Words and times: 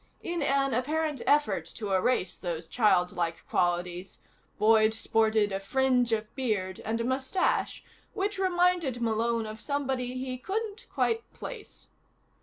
In 0.23 0.41
an 0.41 0.73
apparent 0.73 1.21
effort 1.27 1.63
to 1.75 1.91
erase 1.93 2.35
those 2.35 2.67
childlike 2.67 3.45
qualities, 3.47 4.17
Boyd 4.57 4.95
sported 4.95 5.51
a 5.51 5.59
fringe 5.59 6.11
of 6.11 6.33
beard 6.33 6.79
and 6.79 6.99
a 6.99 7.03
moustache 7.03 7.83
which 8.13 8.39
reminded 8.39 8.99
Malone 8.99 9.45
of 9.45 9.61
somebody 9.61 10.17
he 10.17 10.39
couldn't 10.39 10.87
quite 10.89 11.31
place. 11.33 11.87